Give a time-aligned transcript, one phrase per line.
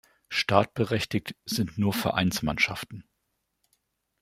[0.29, 3.03] Startberechtigt sind nur Vereinsmannschaften.